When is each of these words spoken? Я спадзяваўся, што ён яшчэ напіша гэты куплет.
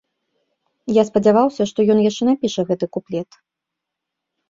Я 0.95 1.03
спадзяваўся, 1.09 1.63
што 1.73 1.87
ён 1.97 2.03
яшчэ 2.09 2.23
напіша 2.33 2.61
гэты 2.73 2.85
куплет. 2.99 3.43